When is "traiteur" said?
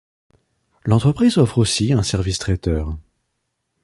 2.39-2.97